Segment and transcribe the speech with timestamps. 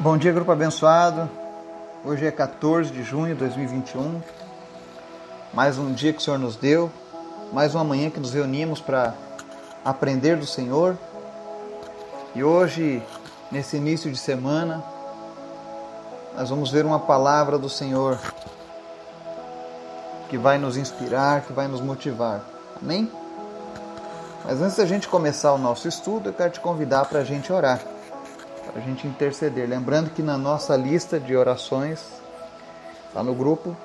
[0.00, 1.30] Bom dia, grupo abençoado.
[2.04, 4.20] Hoje é 14 de junho de 2021.
[5.52, 6.90] Mais um dia que o Senhor nos deu,
[7.52, 9.14] mais uma manhã que nos reunimos para
[9.84, 10.98] aprender do Senhor.
[12.34, 13.00] E hoje,
[13.52, 14.82] nesse início de semana,
[16.36, 18.18] nós vamos ver uma palavra do Senhor
[20.28, 22.40] que vai nos inspirar, que vai nos motivar.
[22.82, 23.08] Amém?
[24.44, 27.52] Mas antes da gente começar o nosso estudo, eu quero te convidar para a gente
[27.52, 27.93] orar
[28.74, 29.68] a gente interceder.
[29.68, 32.00] Lembrando que na nossa lista de orações,
[33.14, 33.76] lá no grupo,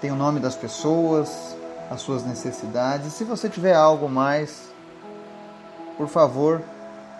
[0.00, 1.56] tem o nome das pessoas,
[1.90, 3.12] as suas necessidades.
[3.12, 4.70] Se você tiver algo mais,
[5.96, 6.62] por favor,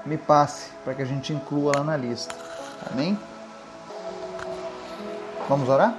[0.07, 2.35] me passe para que a gente inclua lá na lista.
[2.91, 3.19] Amém?
[5.49, 5.95] Vamos orar?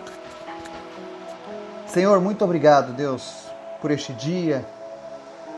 [1.87, 3.45] Senhor, muito obrigado, Deus,
[3.81, 4.65] por este dia,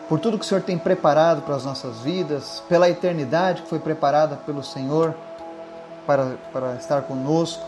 [0.09, 3.79] por tudo que o Senhor tem preparado para as nossas vidas, pela eternidade que foi
[3.79, 5.15] preparada pelo Senhor
[6.05, 7.63] para, para estar conosco.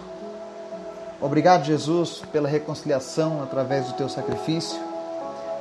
[1.21, 4.79] Obrigado, Jesus, pela reconciliação através do teu sacrifício,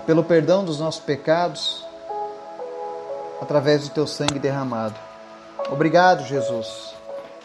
[0.06, 1.84] pelo perdão dos nossos pecados
[3.40, 4.94] através do teu sangue derramado.
[5.70, 6.94] Obrigado, Jesus,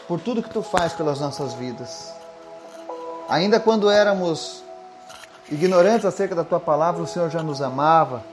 [0.08, 2.14] por tudo que tu faz pelas nossas vidas.
[3.30, 4.64] Ainda quando éramos
[5.52, 8.24] ignorantes acerca da tua palavra, o Senhor já nos amava.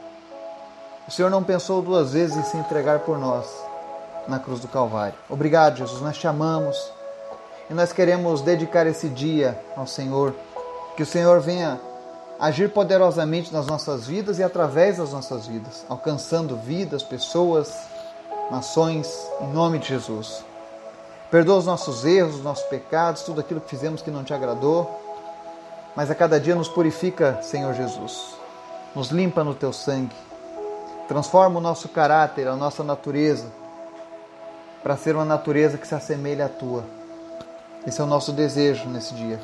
[1.07, 3.66] O Senhor não pensou duas vezes em se entregar por nós
[4.29, 5.15] na cruz do Calvário.
[5.29, 6.01] Obrigado, Jesus.
[6.01, 6.77] Nós te amamos
[7.71, 10.35] e nós queremos dedicar esse dia ao Senhor.
[10.97, 11.81] Que o Senhor venha
[12.39, 17.73] agir poderosamente nas nossas vidas e através das nossas vidas, alcançando vidas, pessoas,
[18.51, 19.09] nações,
[19.41, 20.45] em nome de Jesus.
[21.31, 25.03] Perdoa os nossos erros, os nossos pecados, tudo aquilo que fizemos que não te agradou,
[25.95, 28.37] mas a cada dia nos purifica, Senhor Jesus.
[28.95, 30.15] Nos limpa no teu sangue.
[31.09, 33.47] Transforma o nosso caráter, a nossa natureza
[34.87, 36.85] para ser uma natureza que se assemelha à tua.
[37.85, 39.41] Esse é o nosso desejo nesse dia.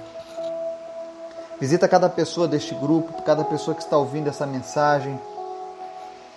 [1.58, 5.18] Visita cada pessoa deste grupo, cada pessoa que está ouvindo essa mensagem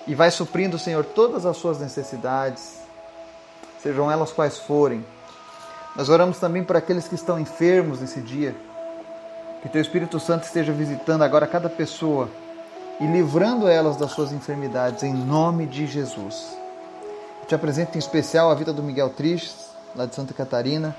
[0.08, 2.80] e vai suprindo, Senhor, todas as suas necessidades,
[3.80, 5.06] sejam elas quais forem.
[5.96, 8.56] Nós oramos também por aqueles que estão enfermos nesse dia.
[9.62, 12.28] Que Teu Espírito Santo esteja visitando agora cada pessoa
[13.00, 16.65] e livrando elas das suas enfermidades, em nome de Jesus.
[17.48, 20.96] Te apresento em especial a vida do Miguel Tristes, lá de Santa Catarina.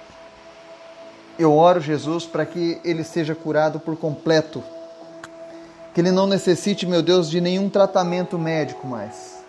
[1.37, 4.63] Eu oro, Jesus, para que ele seja curado por completo.
[5.93, 9.45] Que ele não necessite, meu Deus, de nenhum tratamento médico mais.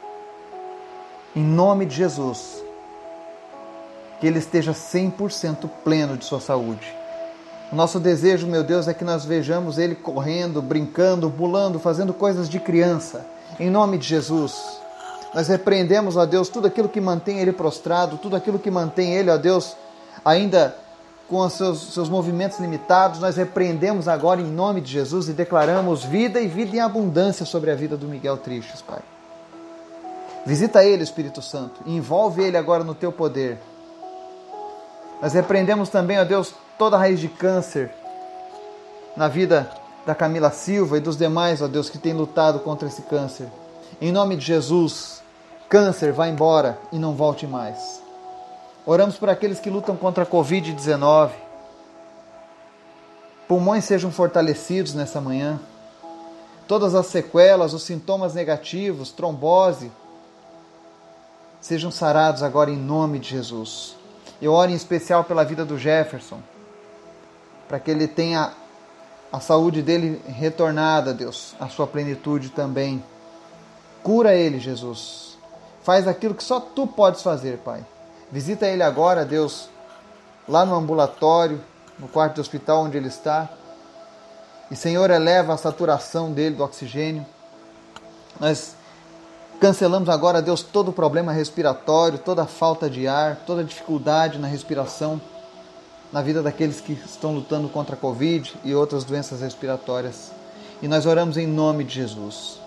[1.36, 2.64] Em nome de Jesus.
[4.20, 6.92] Que ele esteja 100% pleno de sua saúde.
[7.72, 12.50] O nosso desejo, meu Deus, é que nós vejamos ele correndo, brincando, pulando, fazendo coisas
[12.50, 13.24] de criança.
[13.60, 14.87] Em nome de Jesus.
[15.38, 19.30] Nós repreendemos, ó Deus, tudo aquilo que mantém ele prostrado, tudo aquilo que mantém ele,
[19.30, 19.78] ó Deus,
[20.26, 20.76] ainda
[21.30, 23.20] com os seus, seus movimentos limitados.
[23.20, 27.70] Nós repreendemos agora em nome de Jesus e declaramos vida e vida em abundância sobre
[27.70, 28.98] a vida do Miguel Tristes, Pai.
[30.44, 33.60] Visita ele, Espírito Santo, e envolve ele agora no teu poder.
[35.22, 37.92] Nós repreendemos também, ó Deus, toda a raiz de câncer
[39.16, 39.70] na vida
[40.04, 43.48] da Camila Silva e dos demais, ó Deus, que têm lutado contra esse câncer.
[44.02, 45.27] Em nome de Jesus,
[45.70, 48.02] câncer, vá embora e não volte mais.
[48.86, 51.32] Oramos por aqueles que lutam contra a Covid-19.
[53.48, 55.60] Pulmões sejam fortalecidos nessa manhã.
[56.68, 59.92] Todas as sequelas, os sintomas negativos, trombose,
[61.62, 63.96] sejam sarados agora em nome de Jesus.
[64.42, 66.40] Eu oro em especial pela vida do Jefferson,
[67.68, 68.54] para que ele tenha
[69.32, 73.04] a saúde dele retornada, Deus, a sua plenitude também.
[74.04, 75.37] Cura ele, Jesus.
[75.88, 77.82] Faz aquilo que só tu podes fazer, Pai.
[78.30, 79.70] Visita ele agora, Deus,
[80.46, 81.64] lá no ambulatório,
[81.98, 83.48] no quarto do hospital onde ele está.
[84.70, 87.26] E, Senhor, eleva a saturação dele do oxigênio.
[88.38, 88.76] Nós
[89.62, 94.40] cancelamos agora, Deus, todo o problema respiratório, toda a falta de ar, toda a dificuldade
[94.40, 95.22] na respiração
[96.12, 100.34] na vida daqueles que estão lutando contra a Covid e outras doenças respiratórias.
[100.82, 102.67] E nós oramos em nome de Jesus.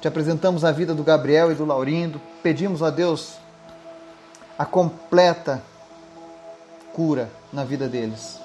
[0.00, 2.18] Te apresentamos a vida do Gabriel e do Laurindo.
[2.42, 3.34] Pedimos a Deus
[4.58, 5.62] a completa
[6.94, 8.38] cura na vida deles.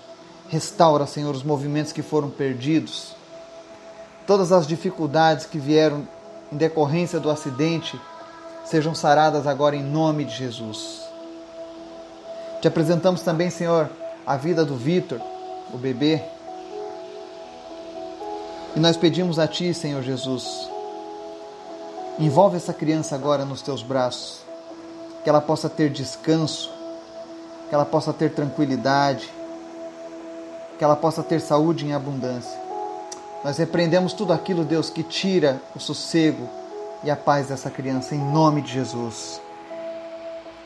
[0.50, 3.16] Restaura, Senhor, os movimentos que foram perdidos.
[4.28, 6.06] Todas as dificuldades que vieram
[6.52, 8.00] em decorrência do acidente
[8.66, 11.04] sejam saradas agora em nome de Jesus.
[12.62, 13.90] Te apresentamos também, Senhor,
[14.26, 15.22] a vida do Vitor,
[15.74, 16.22] o bebê.
[18.76, 20.75] E nós pedimos a Ti, Senhor Jesus,
[22.18, 24.40] Envolve essa criança agora nos teus braços,
[25.24, 26.72] que ela possa ter descanso,
[27.68, 29.30] que ela possa ter tranquilidade,
[30.78, 32.58] que ela possa ter saúde em abundância.
[33.44, 36.50] Nós repreendemos tudo aquilo, Deus, que tira o sossego
[37.04, 39.42] e a paz dessa criança, em nome de Jesus.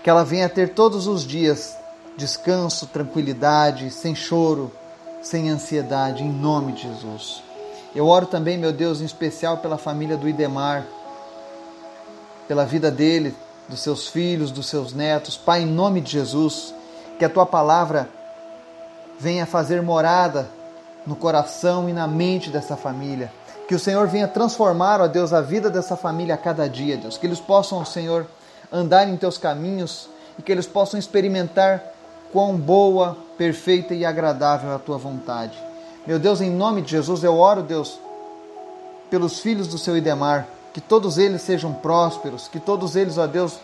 [0.03, 1.75] Que ela venha ter todos os dias
[2.15, 4.71] descanso, tranquilidade, sem choro,
[5.21, 7.41] sem ansiedade, em nome de Jesus.
[7.95, 10.85] Eu oro também, meu Deus, em especial pela família do Idemar,
[12.49, 13.35] pela vida dele,
[13.69, 15.37] dos seus filhos, dos seus netos.
[15.37, 16.73] Pai, em nome de Jesus,
[17.19, 18.09] que a tua palavra
[19.19, 20.49] venha fazer morada
[21.05, 23.31] no coração e na mente dessa família.
[23.67, 27.19] Que o Senhor venha transformar, ó Deus, a vida dessa família a cada dia, Deus.
[27.19, 28.25] Que eles possam, Senhor,
[28.71, 30.09] andar em teus caminhos
[30.39, 31.83] e que eles possam experimentar
[32.33, 35.55] quão boa, perfeita e agradável é a tua vontade.
[36.07, 37.99] Meu Deus, em nome de Jesus, eu oro, Deus,
[39.07, 43.59] pelos filhos do seu Idemar, que todos eles sejam prósperos, que todos eles, ó Deus,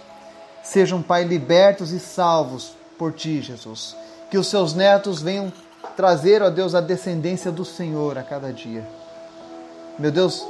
[0.64, 3.96] sejam, Pai, libertos e salvos por ti, Jesus.
[4.30, 5.52] Que os seus netos venham
[5.96, 8.86] trazer, ó Deus, a descendência do Senhor a cada dia.
[9.98, 10.46] Meu Deus,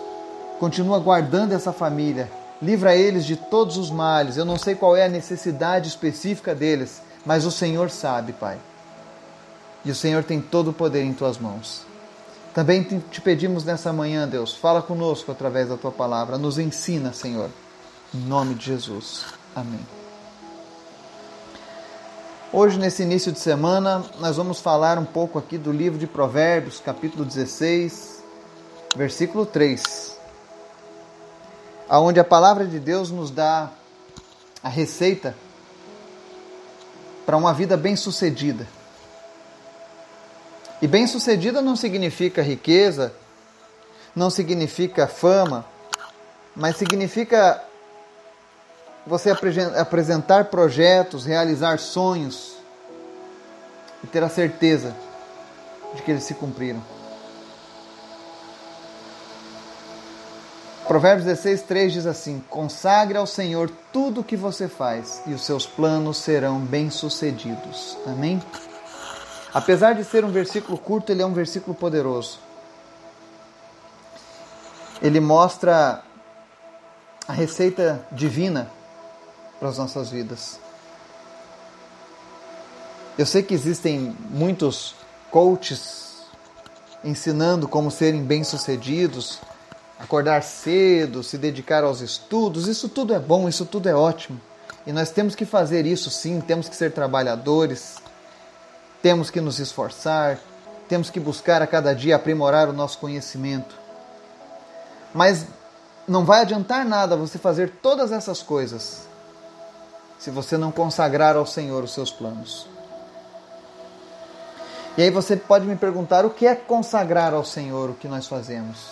[0.60, 2.32] continua guardando essa família,
[2.62, 4.38] livra eles de todos os males.
[4.38, 8.58] Eu não sei qual é a necessidade específica deles, mas o Senhor sabe, Pai.
[9.84, 11.86] E o Senhor tem todo o poder em tuas mãos.
[12.56, 17.50] Também te pedimos nessa manhã, Deus, fala conosco através da tua palavra, nos ensina, Senhor.
[18.14, 19.26] Em nome de Jesus.
[19.54, 19.86] Amém.
[22.54, 26.80] Hoje, nesse início de semana, nós vamos falar um pouco aqui do livro de Provérbios,
[26.80, 28.24] capítulo 16,
[28.96, 30.18] versículo 3,
[31.90, 33.70] aonde a palavra de Deus nos dá
[34.64, 35.36] a receita
[37.26, 38.66] para uma vida bem-sucedida.
[40.86, 43.12] E bem-sucedida não significa riqueza,
[44.16, 45.66] não significa fama,
[46.56, 47.60] mas significa
[49.04, 49.32] você
[49.76, 52.58] apresentar projetos, realizar sonhos
[54.04, 54.96] e ter a certeza
[55.96, 56.84] de que eles se cumpriram.
[60.88, 65.44] Provérbios 16, 3 diz assim: Consagre ao Senhor tudo o que você faz, e os
[65.44, 67.98] seus planos serão bem-sucedidos.
[68.06, 68.40] Amém?
[69.56, 72.40] Apesar de ser um versículo curto, ele é um versículo poderoso.
[75.02, 76.04] Ele mostra
[77.26, 78.70] a receita divina
[79.58, 80.60] para as nossas vidas.
[83.18, 84.94] Eu sei que existem muitos
[85.32, 86.18] coaches
[87.02, 89.40] ensinando como serem bem-sucedidos,
[89.98, 92.68] acordar cedo, se dedicar aos estudos.
[92.68, 94.42] Isso tudo é bom, isso tudo é ótimo.
[94.86, 98.04] E nós temos que fazer isso sim, temos que ser trabalhadores,
[99.06, 100.40] temos que nos esforçar,
[100.90, 103.76] temos que buscar a cada dia aprimorar o nosso conhecimento.
[105.14, 105.46] Mas
[106.08, 109.06] não vai adiantar nada você fazer todas essas coisas
[110.18, 112.68] se você não consagrar ao Senhor os seus planos.
[114.98, 118.26] E aí você pode me perguntar o que é consagrar ao Senhor o que nós
[118.26, 118.88] fazemos?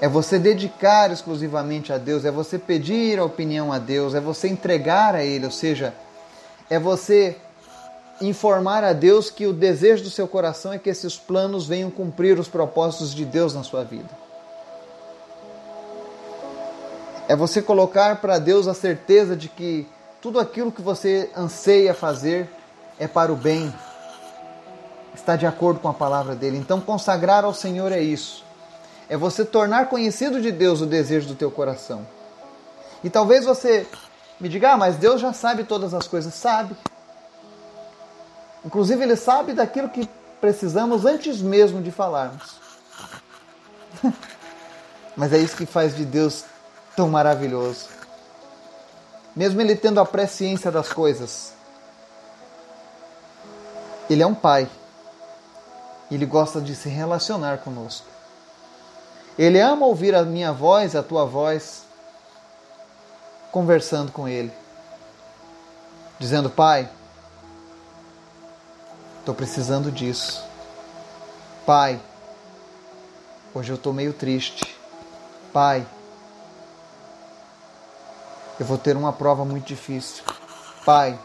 [0.00, 4.48] É você dedicar exclusivamente a Deus, é você pedir a opinião a Deus, é você
[4.48, 5.94] entregar a Ele, ou seja,
[6.68, 7.40] é você
[8.20, 12.38] informar a Deus que o desejo do seu coração é que esses planos venham cumprir
[12.38, 14.08] os propósitos de Deus na sua vida.
[17.28, 19.86] É você colocar para Deus a certeza de que
[20.22, 22.48] tudo aquilo que você anseia fazer
[22.98, 23.72] é para o bem,
[25.14, 26.56] está de acordo com a palavra dele.
[26.56, 28.44] Então, consagrar ao Senhor é isso.
[29.08, 32.06] É você tornar conhecido de Deus o desejo do teu coração.
[33.02, 33.86] E talvez você
[34.40, 36.34] me diga, ah, mas Deus já sabe todas as coisas.
[36.34, 36.76] Sabe.
[38.66, 40.06] Inclusive, Ele sabe daquilo que
[40.40, 42.56] precisamos antes mesmo de falarmos.
[45.16, 46.44] mas é isso que faz de Deus
[46.94, 47.96] tão maravilhoso
[49.36, 51.52] mesmo ele tendo a presciência das coisas.
[54.08, 54.66] Ele é um pai.
[56.10, 58.06] Ele gosta de se relacionar conosco.
[59.38, 61.82] Ele ama ouvir a minha voz, a tua voz,
[63.52, 64.50] conversando com ele,
[66.18, 66.88] dizendo: Pai,
[69.26, 70.40] estou precisando disso.
[71.66, 72.00] Pai,
[73.52, 74.78] hoje eu estou meio triste.
[75.52, 75.84] Pai,
[78.60, 80.22] eu vou ter uma prova muito difícil.
[80.84, 81.18] Pai,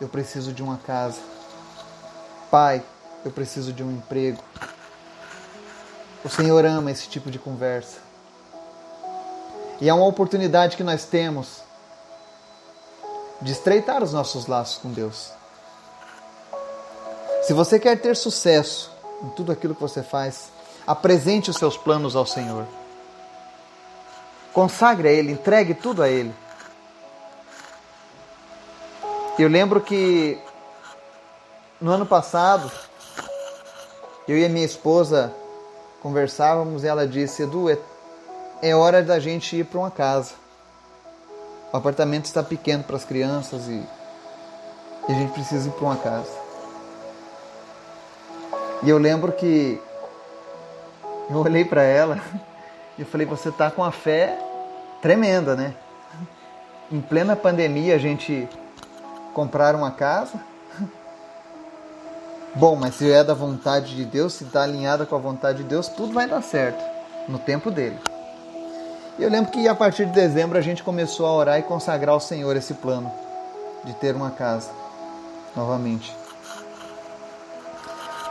[0.00, 1.20] eu preciso de uma casa.
[2.50, 2.82] Pai,
[3.22, 4.42] eu preciso de um emprego.
[6.24, 7.98] O Senhor ama esse tipo de conversa.
[9.78, 11.60] E é uma oportunidade que nós temos
[13.42, 15.36] de estreitar os nossos laços com Deus.
[17.48, 20.50] Se você quer ter sucesso em tudo aquilo que você faz,
[20.86, 22.66] apresente os seus planos ao Senhor.
[24.52, 26.30] Consagre a Ele, entregue tudo a Ele.
[29.38, 30.38] Eu lembro que
[31.80, 32.70] no ano passado
[34.28, 35.32] Eu e a minha esposa
[36.02, 37.78] conversávamos e ela disse: Edu, é,
[38.60, 40.34] é hora da gente ir para uma casa.
[41.72, 43.82] O apartamento está pequeno para as crianças e,
[45.08, 46.47] e a gente precisa ir para uma casa.
[48.82, 49.80] E eu lembro que
[51.30, 52.20] eu olhei para ela
[52.98, 54.38] e falei: Você está com a fé
[55.02, 55.74] tremenda, né?
[56.90, 58.48] Em plena pandemia a gente
[59.34, 60.40] comprar uma casa
[62.58, 65.64] Bom, mas se é da vontade de Deus, se está alinhada com a vontade de
[65.64, 66.82] Deus, tudo vai dar certo
[67.28, 67.96] no tempo dele.
[69.16, 72.20] Eu lembro que a partir de dezembro a gente começou a orar e consagrar ao
[72.20, 73.12] Senhor esse plano
[73.84, 74.70] de ter uma casa
[75.54, 76.12] novamente.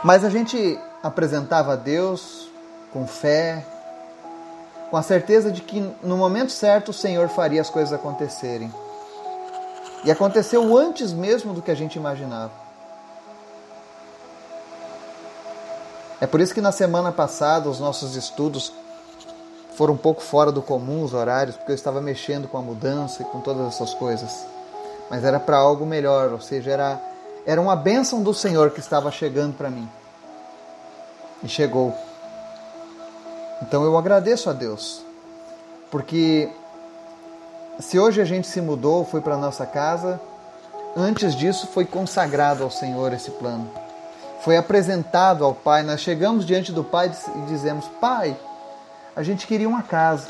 [0.02, 2.48] Mas a gente apresentava a Deus
[2.92, 3.64] com fé,
[4.90, 8.72] com a certeza de que no momento certo o Senhor faria as coisas acontecerem.
[10.04, 12.52] E aconteceu antes mesmo do que a gente imaginava.
[16.20, 18.72] É por isso que na semana passada os nossos estudos
[19.74, 23.22] foram um pouco fora do comum, os horários, porque eu estava mexendo com a mudança
[23.22, 24.44] e com todas essas coisas.
[25.08, 27.00] Mas era para algo melhor, ou seja, era,
[27.48, 29.88] era uma bênção do Senhor que estava chegando para mim.
[31.42, 31.92] E chegou.
[33.62, 35.02] Então eu agradeço a Deus,
[35.90, 36.48] porque
[37.80, 40.20] se hoje a gente se mudou, foi para nossa casa,
[40.96, 43.68] antes disso foi consagrado ao Senhor esse plano
[44.40, 45.82] foi apresentado ao Pai.
[45.82, 48.36] Nós chegamos diante do Pai e dizemos: Pai,
[49.14, 50.28] a gente queria uma casa.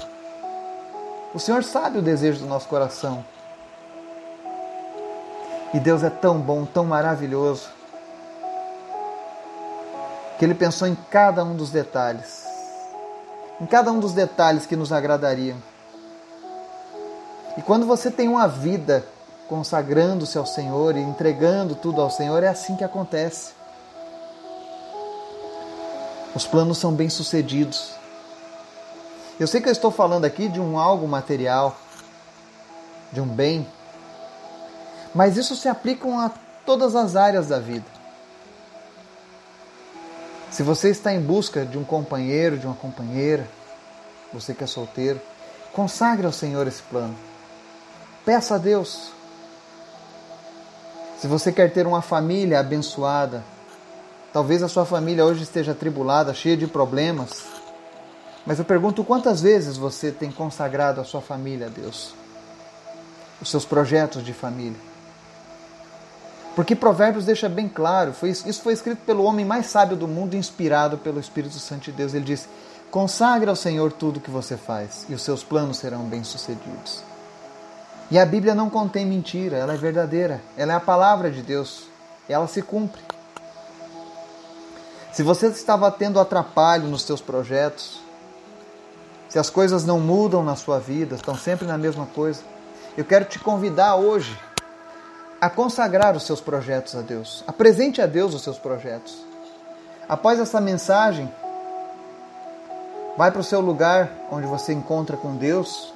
[1.35, 3.25] O Senhor sabe o desejo do nosso coração.
[5.75, 7.69] E Deus é tão bom, tão maravilhoso,
[10.39, 12.45] que Ele pensou em cada um dos detalhes,
[13.61, 15.59] em cada um dos detalhes que nos agradariam.
[17.57, 19.05] E quando você tem uma vida
[19.49, 23.53] consagrando-se ao Senhor e entregando tudo ao Senhor, é assim que acontece.
[26.35, 27.93] Os planos são bem-sucedidos.
[29.41, 31.77] Eu sei que eu estou falando aqui de um algo material,
[33.11, 33.67] de um bem,
[35.15, 36.31] mas isso se aplica a
[36.65, 37.87] todas as áreas da vida.
[40.51, 43.47] Se você está em busca de um companheiro, de uma companheira,
[44.33, 45.21] você que é solteiro,
[45.73, 47.17] consagre ao Senhor esse plano.
[48.25, 49.11] Peça a Deus.
[51.19, 53.43] Se você quer ter uma família abençoada,
[54.33, 57.45] Talvez a sua família hoje esteja atribulada, cheia de problemas.
[58.47, 62.15] Mas eu pergunto quantas vezes você tem consagrado a sua família a Deus?
[63.41, 64.79] Os seus projetos de família.
[66.59, 70.35] Porque Provérbios deixa bem claro, foi, isso foi escrito pelo homem mais sábio do mundo,
[70.35, 72.15] inspirado pelo Espírito Santo de Deus.
[72.15, 72.49] Ele diz:
[72.91, 77.05] Consagre ao Senhor tudo o que você faz, e os seus planos serão bem-sucedidos.
[78.11, 81.85] E a Bíblia não contém mentira, ela é verdadeira, ela é a palavra de Deus,
[82.29, 83.03] ela se cumpre.
[85.13, 88.01] Se você estava tendo atrapalho nos seus projetos,
[89.29, 92.43] se as coisas não mudam na sua vida, estão sempre na mesma coisa,
[92.97, 94.37] eu quero te convidar hoje
[95.41, 97.45] a consagrar os seus projetos a Deus.
[97.47, 99.17] Apresente a Deus os seus projetos.
[100.09, 101.31] Após essa mensagem,
[103.17, 105.93] vai para o seu lugar onde você encontra com Deus.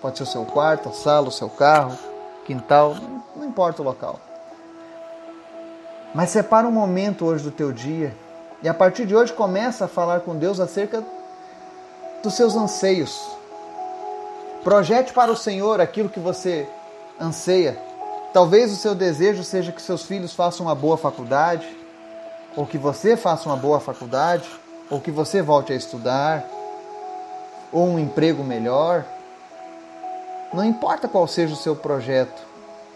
[0.00, 1.98] Pode ser o seu quarto, a sala, o seu carro,
[2.44, 2.96] quintal,
[3.34, 4.20] não importa o local.
[6.14, 8.14] Mas separa um momento hoje do teu dia
[8.62, 11.04] e a partir de hoje começa a falar com Deus acerca
[12.22, 13.20] dos seus anseios.
[14.64, 16.66] Projete para o Senhor aquilo que você
[17.20, 17.85] anseia.
[18.36, 21.66] Talvez o seu desejo seja que seus filhos façam uma boa faculdade,
[22.54, 24.46] ou que você faça uma boa faculdade,
[24.90, 26.44] ou que você volte a estudar,
[27.72, 29.06] ou um emprego melhor.
[30.52, 32.42] Não importa qual seja o seu projeto,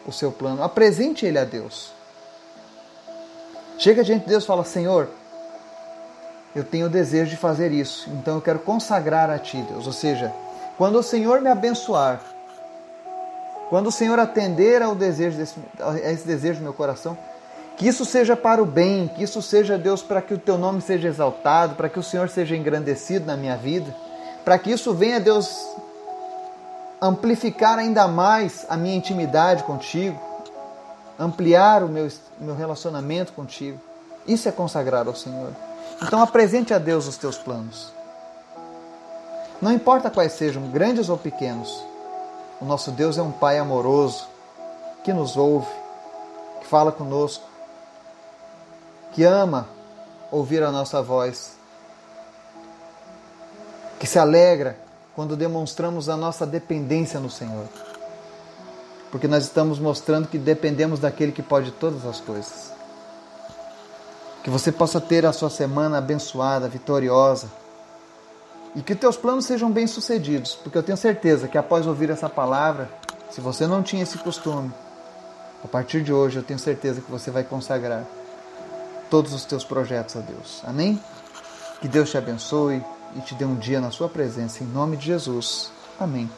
[0.06, 1.90] o seu plano, apresente ele a Deus.
[3.78, 5.08] Chega diante de Deus e fala: Senhor,
[6.54, 9.86] eu tenho o desejo de fazer isso, então eu quero consagrar a Ti, Deus.
[9.86, 10.34] Ou seja,
[10.76, 12.20] quando o Senhor me abençoar,
[13.70, 17.16] quando o Senhor atender ao desejo desse, a esse desejo do meu coração,
[17.76, 20.82] que isso seja para o bem, que isso seja, Deus, para que o Teu nome
[20.82, 23.94] seja exaltado, para que o Senhor seja engrandecido na minha vida,
[24.44, 25.48] para que isso venha, Deus,
[27.00, 30.20] amplificar ainda mais a minha intimidade contigo,
[31.16, 32.08] ampliar o meu,
[32.40, 33.78] meu relacionamento contigo.
[34.26, 35.52] Isso é consagrar ao Senhor.
[36.02, 37.92] Então apresente a Deus os teus planos.
[39.62, 41.88] Não importa quais sejam, grandes ou pequenos,
[42.60, 44.28] o nosso Deus é um Pai amoroso,
[45.02, 45.70] que nos ouve,
[46.60, 47.44] que fala conosco,
[49.12, 49.66] que ama
[50.30, 51.56] ouvir a nossa voz,
[53.98, 54.78] que se alegra
[55.14, 57.66] quando demonstramos a nossa dependência no Senhor.
[59.10, 62.72] Porque nós estamos mostrando que dependemos daquele que pode todas as coisas.
[64.44, 67.48] Que você possa ter a sua semana abençoada, vitoriosa.
[68.74, 72.88] E que teus planos sejam bem-sucedidos, porque eu tenho certeza que após ouvir essa palavra,
[73.30, 74.72] se você não tinha esse costume,
[75.64, 78.04] a partir de hoje eu tenho certeza que você vai consagrar
[79.10, 80.62] todos os teus projetos a Deus.
[80.64, 81.00] Amém?
[81.80, 82.82] Que Deus te abençoe
[83.16, 85.72] e te dê um dia na sua presença, em nome de Jesus.
[85.98, 86.30] Amém.